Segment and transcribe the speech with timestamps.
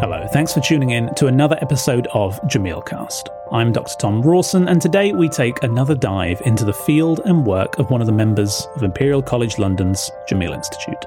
[0.00, 3.30] Hello, thanks for tuning in to another episode of Jameelcast.
[3.50, 3.94] I'm Dr.
[3.98, 8.00] Thom Rawson, and today we take another dive into the field and work of one
[8.00, 11.04] of the members of Imperial College London's Jameel Institute.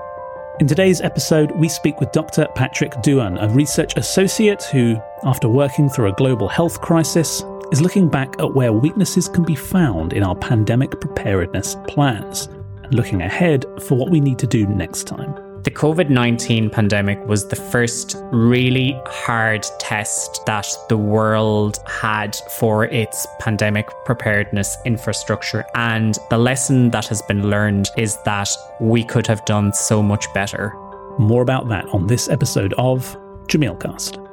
[0.59, 2.49] In today's episode, we speak with Dr.
[2.53, 8.09] Patrick Doohan, a research associate who, after working through a global health crisis, is looking
[8.09, 12.47] back at where weaknesses can be found in our pandemic preparedness plans
[12.83, 15.50] and looking ahead for what we need to do next time.
[15.63, 22.85] The COVID 19 pandemic was the first really hard test that the world had for
[22.85, 25.63] its pandemic preparedness infrastructure.
[25.75, 30.33] And the lesson that has been learned is that we could have done so much
[30.33, 30.73] better.
[31.19, 34.30] More about that on this episode of Jameelcast.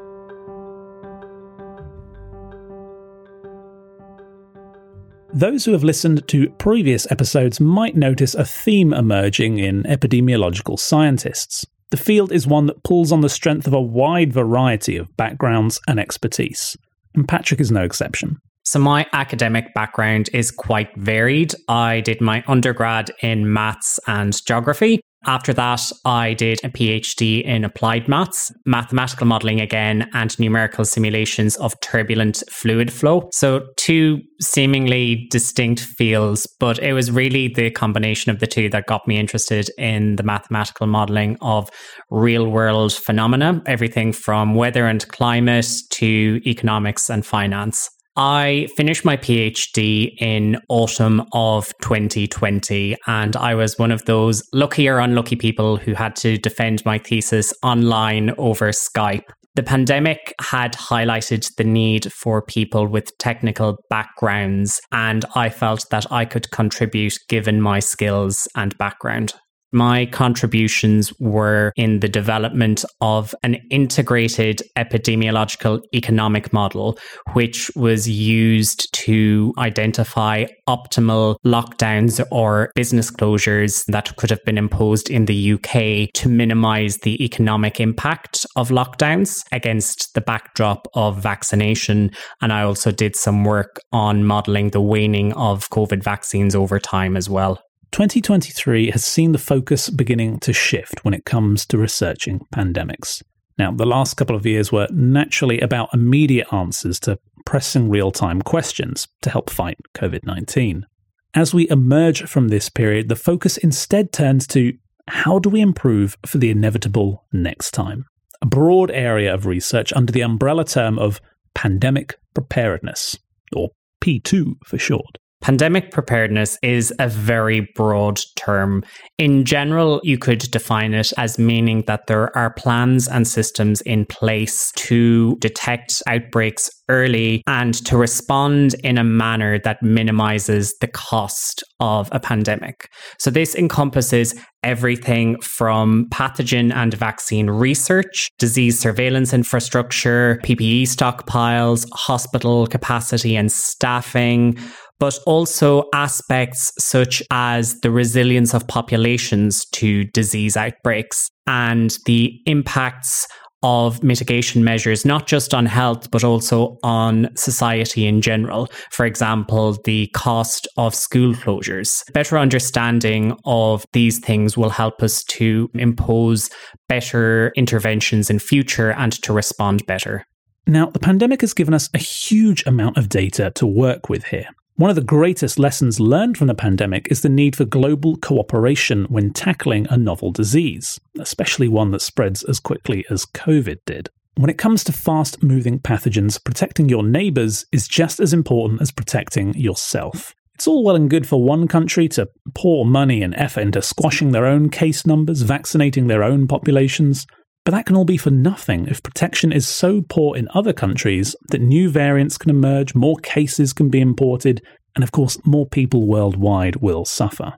[5.33, 11.67] Those who have listened to previous episodes might notice a theme emerging in epidemiological scientists.
[11.91, 15.81] The field is one that pulls on the strength of a wide variety of backgrounds
[15.87, 16.77] and expertise,
[17.15, 18.39] and Patrick is no exception.
[18.65, 21.55] So, my academic background is quite varied.
[21.69, 25.01] I did my undergrad in maths and geography.
[25.27, 31.57] After that, I did a PhD in applied maths, mathematical modeling again, and numerical simulations
[31.57, 33.29] of turbulent fluid flow.
[33.33, 38.87] So, two seemingly distinct fields, but it was really the combination of the two that
[38.87, 41.69] got me interested in the mathematical modeling of
[42.11, 47.91] real world phenomena, everything from weather and climate to economics and finance.
[48.21, 54.89] I finished my PhD in autumn of 2020, and I was one of those lucky
[54.89, 59.23] or unlucky people who had to defend my thesis online over Skype.
[59.55, 66.11] The pandemic had highlighted the need for people with technical backgrounds, and I felt that
[66.11, 69.35] I could contribute given my skills and background.
[69.73, 76.99] My contributions were in the development of an integrated epidemiological economic model,
[77.35, 85.11] which was used to identify optimal lockdowns or business closures that could have been imposed
[85.11, 92.11] in the UK to minimize the economic impact of lockdowns against the backdrop of vaccination.
[92.41, 97.17] And I also did some work on modeling the waning of COVID vaccines over time
[97.17, 97.61] as well.
[97.93, 103.23] 2023 has seen the focus beginning to shift when it comes to researching pandemics.
[103.59, 108.43] Now, the last couple of years were naturally about immediate answers to pressing real time
[108.43, 110.87] questions to help fight COVID 19.
[111.35, 114.73] As we emerge from this period, the focus instead turns to
[115.09, 118.05] how do we improve for the inevitable next time?
[118.43, 121.21] A broad area of research under the umbrella term of
[121.55, 123.17] pandemic preparedness,
[123.55, 125.19] or P2 for short.
[125.41, 128.85] Pandemic preparedness is a very broad term.
[129.19, 134.05] In general, you could define it as meaning that there are plans and systems in
[134.05, 141.63] place to detect outbreaks early and to respond in a manner that minimizes the cost
[141.79, 142.89] of a pandemic.
[143.19, 144.35] So, this encompasses
[144.65, 154.59] everything from pathogen and vaccine research, disease surveillance infrastructure, PPE stockpiles, hospital capacity and staffing
[154.99, 163.27] but also aspects such as the resilience of populations to disease outbreaks and the impacts
[163.63, 168.69] of mitigation measures, not just on health, but also on society in general.
[168.93, 172.05] For example, the cost of school closures.
[172.13, 176.51] Better understanding of these things will help us to impose
[176.89, 180.25] better interventions in future and to respond better.
[180.67, 184.49] Now, the pandemic has given us a huge amount of data to work with here.
[184.79, 189.07] One of the greatest lessons learned from the pandemic is the need for global cooperation
[189.07, 194.09] when tackling a novel disease, especially one that spreads as quickly as COVID did.
[194.37, 198.93] When it comes to fast moving pathogens, protecting your neighbours is just as important as
[198.93, 200.33] protecting yourself.
[200.55, 204.31] It's all well and good for one country to pour money and effort into squashing
[204.31, 207.27] their own case numbers, vaccinating their own populations,
[207.69, 211.37] but that can all be for nothing if protection is so poor in other countries
[211.51, 214.63] that new variants can emerge, more cases can be imported,
[214.95, 217.53] and of course, more people worldwide will suffer.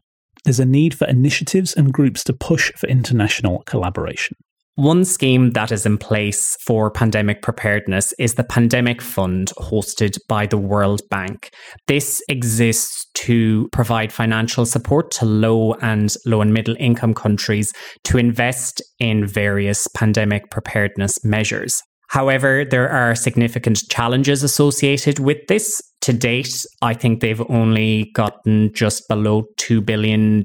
[0.44, 4.36] There's a need for initiatives and groups to push for international collaboration.
[4.80, 10.46] One scheme that is in place for pandemic preparedness is the Pandemic Fund hosted by
[10.46, 11.50] the World Bank.
[11.86, 17.74] This exists to provide financial support to low and low and middle income countries
[18.04, 21.82] to invest in various pandemic preparedness measures.
[22.10, 25.80] However, there are significant challenges associated with this.
[26.00, 30.42] To date, I think they've only gotten just below $2 billion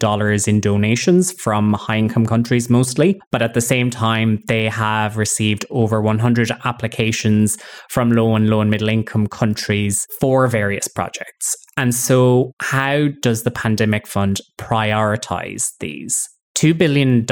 [0.47, 3.19] in donations from high income countries mostly.
[3.31, 7.57] But at the same time, they have received over 100 applications
[7.89, 11.55] from low and low and middle income countries for various projects.
[11.77, 16.29] And so, how does the Pandemic Fund prioritize these?
[16.55, 17.25] $2 billion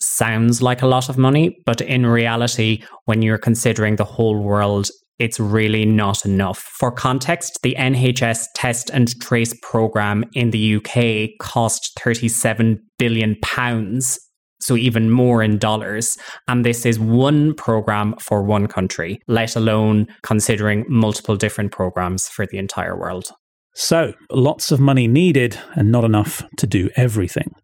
[0.00, 4.90] sounds like a lot of money, but in reality, when you're considering the whole world,
[5.18, 6.58] it's really not enough.
[6.58, 14.18] For context, the NHS Test and Trace program in the UK cost 37 billion pounds,
[14.60, 16.16] so even more in dollars.
[16.46, 22.46] And this is one program for one country, let alone considering multiple different programs for
[22.46, 23.30] the entire world.
[23.74, 27.54] So, lots of money needed and not enough to do everything.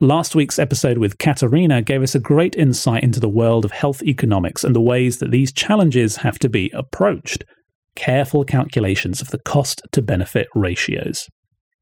[0.00, 4.00] Last week's episode with Katerina gave us a great insight into the world of health
[4.00, 7.42] economics and the ways that these challenges have to be approached.
[7.96, 11.28] Careful calculations of the cost to benefit ratios.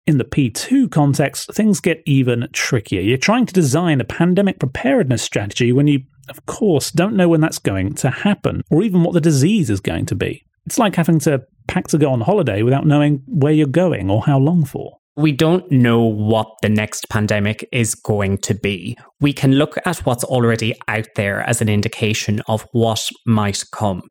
[0.07, 3.03] In the P2 context, things get even trickier.
[3.03, 7.43] You're trying to design a pandemic preparedness strategy when you, of course, don't know when
[7.43, 10.43] that's going to happen or even what the disease is going to be.
[10.65, 14.25] It's like having to pack to go on holiday without knowing where you're going or
[14.25, 14.97] how long for.
[15.17, 18.97] We don't know what the next pandemic is going to be.
[19.21, 24.03] We can look at what's already out there as an indication of what might come.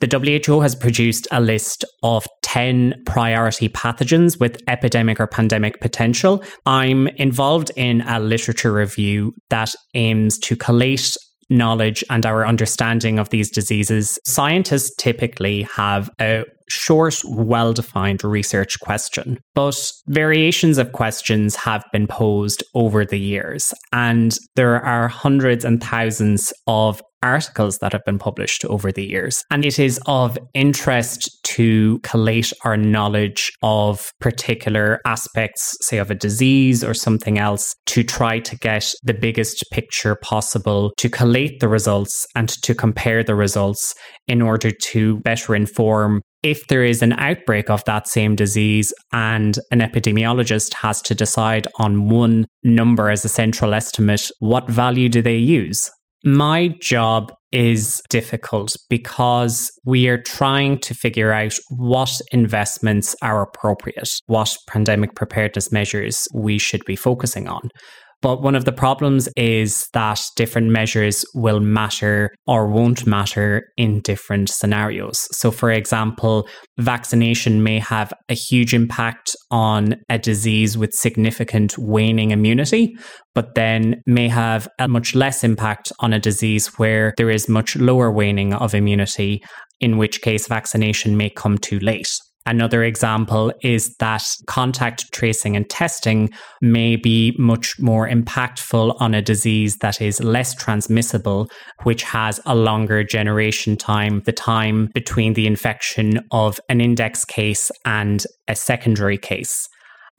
[0.00, 6.42] The WHO has produced a list of 10 priority pathogens with epidemic or pandemic potential.
[6.66, 11.16] I'm involved in a literature review that aims to collate
[11.50, 14.18] knowledge and our understanding of these diseases.
[14.26, 19.38] Scientists typically have a short, well defined research question.
[19.54, 25.82] But variations of questions have been posed over the years, and there are hundreds and
[25.82, 29.44] thousands of articles that have been published over the years.
[29.50, 36.14] And it is of interest to collate our knowledge of particular aspects, say of a
[36.14, 41.68] disease or something else, to try to get the biggest picture possible, to collate the
[41.68, 43.94] results and to compare the results
[44.26, 48.92] in order to better inform if there is an outbreak of that same disease
[49.42, 55.08] and an epidemiologist has to decide on one number as a central estimate, what value
[55.08, 55.90] do they use?
[56.24, 64.08] My job is difficult because we are trying to figure out what investments are appropriate,
[64.26, 67.68] what pandemic preparedness measures we should be focusing on.
[68.22, 74.00] But one of the problems is that different measures will matter or won't matter in
[74.00, 75.26] different scenarios.
[75.32, 76.48] So, for example,
[76.78, 82.94] vaccination may have a huge impact on a disease with significant waning immunity,
[83.34, 87.74] but then may have a much less impact on a disease where there is much
[87.74, 89.42] lower waning of immunity,
[89.80, 92.08] in which case vaccination may come too late.
[92.44, 96.30] Another example is that contact tracing and testing
[96.60, 101.48] may be much more impactful on a disease that is less transmissible,
[101.84, 107.70] which has a longer generation time, the time between the infection of an index case
[107.84, 109.68] and a secondary case.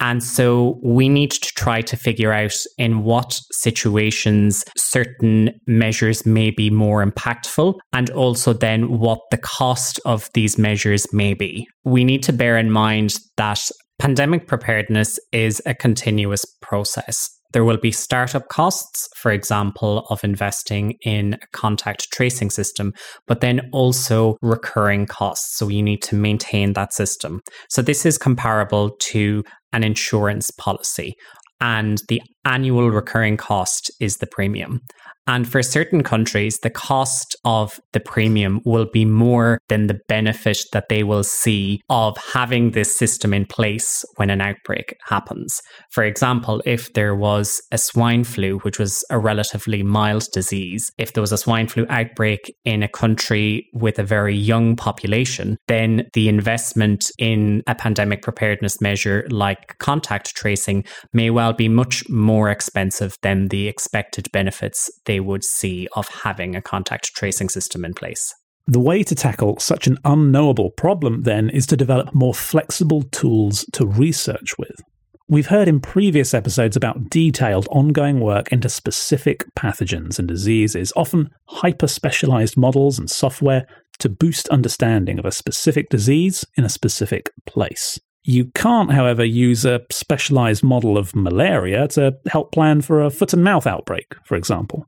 [0.04, 6.52] And so we need to try to figure out in what situations certain measures may
[6.52, 11.66] be more impactful and also then what the cost of these measures may be.
[11.86, 13.62] We need to bear in mind that
[13.98, 17.30] pandemic preparedness is a continuous process.
[17.54, 22.94] There will be startup costs, for example, of investing in a contact tracing system,
[23.28, 25.56] but then also recurring costs.
[25.58, 27.42] So you need to maintain that system.
[27.70, 31.16] So this is comparable to an insurance policy,
[31.60, 34.82] and the annual recurring cost is the premium.
[35.26, 40.60] And for certain countries, the cost of the premium will be more than the benefit
[40.74, 45.62] that they will see of having this system in place when an outbreak happens.
[45.92, 51.14] For example, if there was a swine flu, which was a relatively mild disease, if
[51.14, 56.10] there was a swine flu outbreak in a country with a very young population, then
[56.14, 60.84] the investment in a pandemic preparedness measure like contact tracing
[61.14, 66.56] may well be much more expensive than the expected benefits they would see of having
[66.56, 68.34] a contact tracing system in place.
[68.66, 73.66] The way to tackle such an unknowable problem, then, is to develop more flexible tools
[73.74, 74.76] to research with.
[75.28, 81.30] We've heard in previous episodes about detailed ongoing work into specific pathogens and diseases, often
[81.48, 83.66] hyper specialized models and software
[84.00, 88.00] to boost understanding of a specific disease in a specific place.
[88.24, 93.34] You can't, however, use a specialized model of malaria to help plan for a foot
[93.34, 94.88] and mouth outbreak, for example.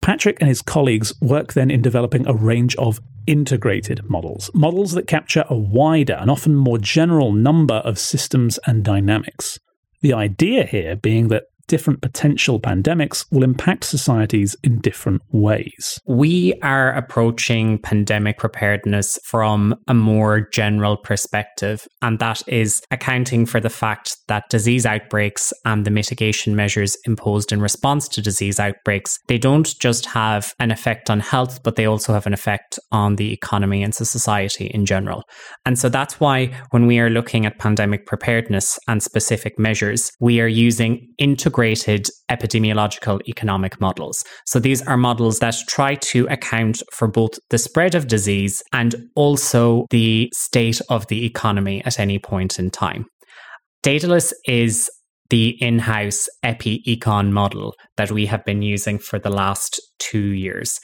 [0.00, 5.06] Patrick and his colleagues work then in developing a range of integrated models, models that
[5.06, 9.60] capture a wider and often more general number of systems and dynamics.
[10.00, 15.98] The idea here being that different potential pandemics will impact societies in different ways.
[16.06, 23.60] We are approaching pandemic preparedness from a more general perspective, and that is accounting for
[23.60, 29.18] the fact that disease outbreaks and the mitigation measures imposed in response to disease outbreaks,
[29.28, 33.16] they don't just have an effect on health, but they also have an effect on
[33.16, 35.22] the economy and society in general.
[35.64, 40.40] And so that's why when we are looking at pandemic preparedness and specific measures, we
[40.40, 44.24] are using integrated integrated epidemiological economic models.
[44.46, 48.94] So these are models that try to account for both the spread of disease and
[49.14, 53.04] also the state of the economy at any point in time.
[53.82, 54.90] Daedalus is
[55.28, 60.32] the in house epi econ model that we have been using for the last two
[60.32, 60.78] years.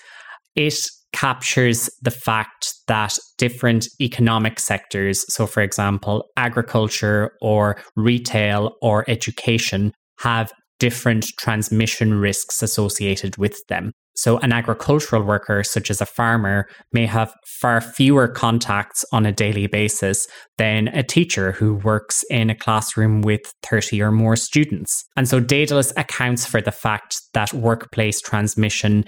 [0.55, 0.79] It
[1.13, 9.93] captures the fact that different economic sectors, so for example, agriculture or retail or education,
[10.21, 13.93] have different transmission risks associated with them.
[14.15, 19.33] So, an agricultural worker, such as a farmer, may have far fewer contacts on a
[19.33, 25.05] daily basis than a teacher who works in a classroom with 30 or more students.
[25.17, 29.05] And so, Daedalus accounts for the fact that workplace transmission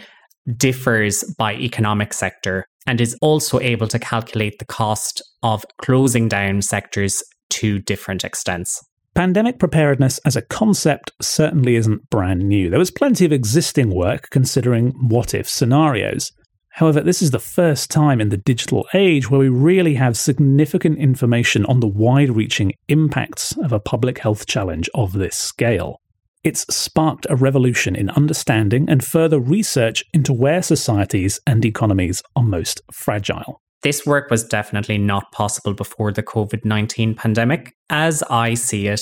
[0.57, 6.63] differs by economic sector and is also able to calculate the cost of closing down
[6.63, 8.81] sectors to different extents.
[9.21, 12.71] Pandemic preparedness as a concept certainly isn't brand new.
[12.71, 16.33] There was plenty of existing work considering what if scenarios.
[16.71, 20.99] However, this is the first time in the digital age where we really have significant
[20.99, 26.01] information on the wide reaching impacts of a public health challenge of this scale.
[26.43, 32.43] It's sparked a revolution in understanding and further research into where societies and economies are
[32.43, 33.61] most fragile.
[33.83, 37.73] This work was definitely not possible before the COVID 19 pandemic.
[37.89, 39.01] As I see it,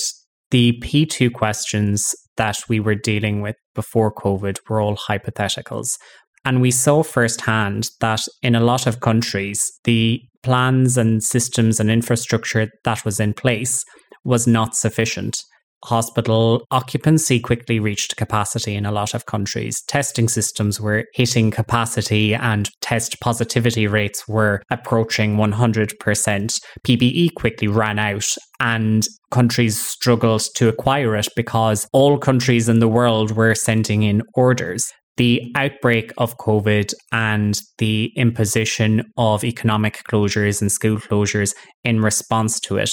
[0.51, 5.97] the P2 questions that we were dealing with before COVID were all hypotheticals.
[6.45, 11.91] And we saw firsthand that in a lot of countries, the plans and systems and
[11.91, 13.83] infrastructure that was in place
[14.23, 15.43] was not sufficient
[15.85, 19.81] hospital occupancy quickly reached capacity in a lot of countries.
[19.87, 26.59] Testing systems were hitting capacity and test positivity rates were approaching 100%.
[26.85, 28.27] PPE quickly ran out
[28.59, 34.21] and countries struggled to acquire it because all countries in the world were sending in
[34.35, 41.99] orders the outbreak of COVID and the imposition of economic closures and school closures in
[41.99, 42.91] response to it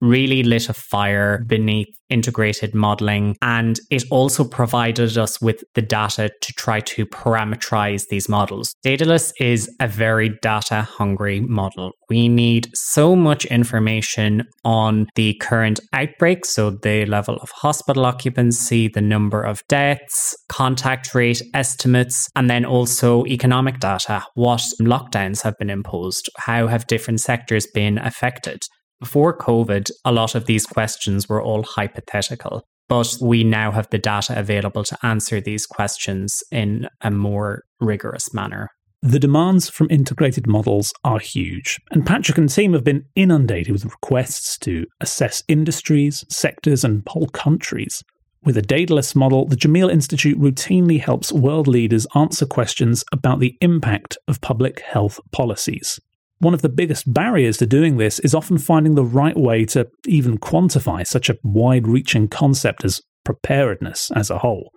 [0.00, 3.36] really lit a fire beneath integrated modeling.
[3.42, 8.74] And it also provided us with the data to try to parameterize these models.
[8.82, 11.92] Daedalus is a very data hungry model.
[12.08, 18.88] We need so much information on the current outbreak, so the level of hospital occupancy,
[18.88, 24.24] the number of deaths, contact rate estimates, and then also economic data.
[24.34, 26.30] What lockdowns have been imposed?
[26.38, 28.62] How have different sectors been affected?
[29.00, 33.98] Before COVID, a lot of these questions were all hypothetical, but we now have the
[33.98, 38.70] data available to answer these questions in a more rigorous manner.
[39.02, 43.84] The demands from integrated models are huge, and Patrick and team have been inundated with
[43.84, 48.02] requests to assess industries, sectors, and whole countries.
[48.42, 53.56] With a Daedalus model, the Jameel Institute routinely helps world leaders answer questions about the
[53.60, 56.00] impact of public health policies.
[56.40, 59.88] One of the biggest barriers to doing this is often finding the right way to
[60.06, 64.70] even quantify such a wide reaching concept as preparedness as a whole,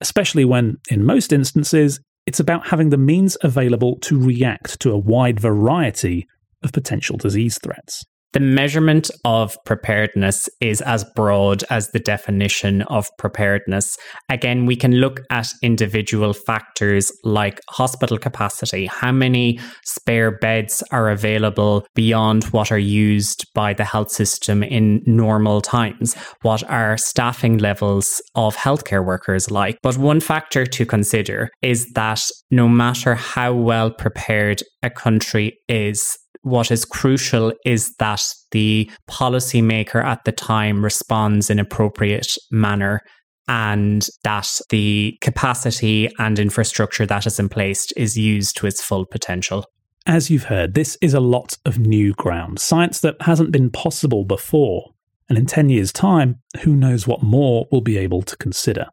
[0.00, 4.98] especially when, in most instances, it's about having the means available to react to a
[4.98, 6.26] wide variety
[6.62, 8.04] of potential disease threats.
[8.34, 13.96] The measurement of preparedness is as broad as the definition of preparedness.
[14.28, 18.84] Again, we can look at individual factors like hospital capacity.
[18.84, 25.02] How many spare beds are available beyond what are used by the health system in
[25.06, 26.14] normal times?
[26.42, 29.78] What are staffing levels of healthcare workers like?
[29.82, 36.18] But one factor to consider is that no matter how well prepared a country is,
[36.48, 43.02] what is crucial is that the policymaker at the time responds in appropriate manner
[43.48, 49.06] and that the capacity and infrastructure that is in place is used to its full
[49.06, 49.64] potential.
[50.06, 54.24] As you've heard, this is a lot of new ground, science that hasn't been possible
[54.24, 54.90] before.
[55.28, 58.86] And in 10 years' time, who knows what more we'll be able to consider.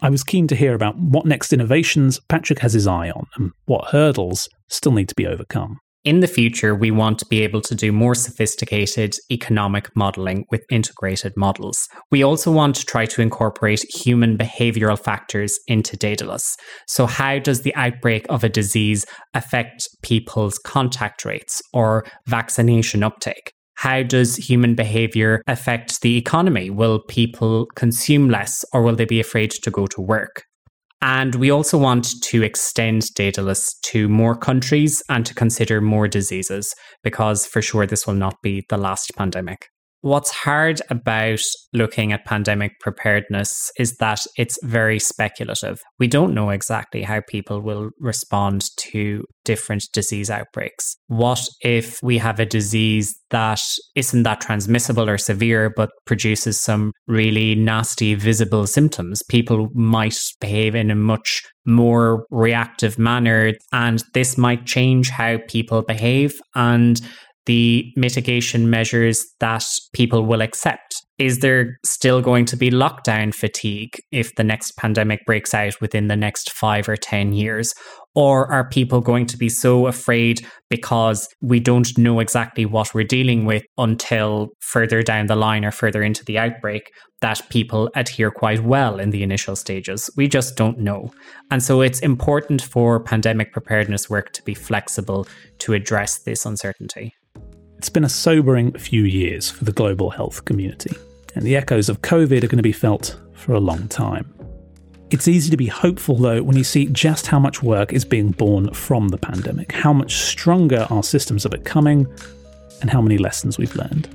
[0.00, 3.52] I was keen to hear about what next innovations Patrick has his eye on and
[3.64, 5.78] what hurdles still need to be overcome.
[6.08, 10.64] In the future, we want to be able to do more sophisticated economic modeling with
[10.70, 11.86] integrated models.
[12.10, 16.56] We also want to try to incorporate human behavioral factors into Daedalus.
[16.86, 23.52] So, how does the outbreak of a disease affect people's contact rates or vaccination uptake?
[23.74, 26.70] How does human behavior affect the economy?
[26.70, 30.47] Will people consume less or will they be afraid to go to work?
[31.00, 36.74] And we also want to extend Daedalus to more countries and to consider more diseases,
[37.04, 39.68] because for sure this will not be the last pandemic.
[40.00, 41.40] What's hard about
[41.72, 45.80] looking at pandemic preparedness is that it's very speculative.
[45.98, 50.96] We don't know exactly how people will respond to different disease outbreaks.
[51.08, 53.60] What if we have a disease that
[53.96, 59.22] isn't that transmissible or severe, but produces some really nasty visible symptoms?
[59.28, 65.82] People might behave in a much more reactive manner, and this might change how people
[65.82, 66.40] behave.
[66.54, 67.00] And
[67.48, 69.64] the mitigation measures that
[69.94, 71.02] people will accept?
[71.18, 76.08] Is there still going to be lockdown fatigue if the next pandemic breaks out within
[76.08, 77.72] the next five or 10 years?
[78.14, 83.04] Or are people going to be so afraid because we don't know exactly what we're
[83.04, 86.90] dealing with until further down the line or further into the outbreak
[87.22, 90.10] that people adhere quite well in the initial stages?
[90.16, 91.12] We just don't know.
[91.50, 95.26] And so it's important for pandemic preparedness work to be flexible
[95.60, 97.14] to address this uncertainty.
[97.78, 100.96] It's been a sobering few years for the global health community,
[101.36, 104.34] and the echoes of COVID are going to be felt for a long time.
[105.10, 108.32] It's easy to be hopeful, though, when you see just how much work is being
[108.32, 112.08] born from the pandemic, how much stronger our systems are becoming,
[112.80, 114.08] and how many lessons we've learned.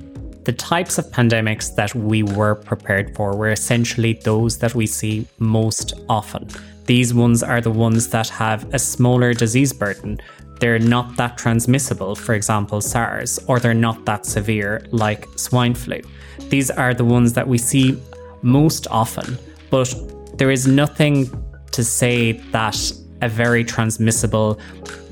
[0.44, 5.26] The types of pandemics that we were prepared for were essentially those that we see
[5.38, 6.48] most often.
[6.84, 10.20] These ones are the ones that have a smaller disease burden,
[10.60, 16.00] they're not that transmissible, for example, SARS, or they're not that severe, like swine flu.
[16.48, 18.00] These are the ones that we see
[18.42, 19.38] most often,
[19.70, 19.94] but
[20.38, 21.30] there is nothing
[21.72, 24.58] to say that a very transmissible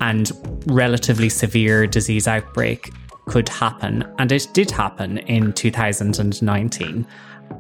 [0.01, 0.31] and
[0.67, 2.91] relatively severe disease outbreak
[3.27, 4.05] could happen.
[4.19, 7.07] And it did happen in 2019.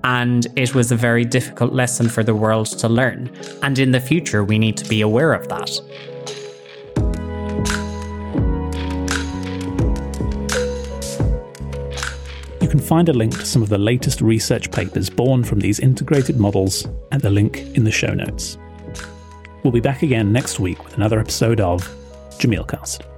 [0.05, 3.31] And it was a very difficult lesson for the world to learn.
[3.62, 5.70] And in the future, we need to be aware of that.
[12.61, 15.79] You can find a link to some of the latest research papers born from these
[15.79, 18.57] integrated models at the link in the show notes.
[19.62, 21.83] We'll be back again next week with another episode of
[22.38, 23.12] Jameelcast.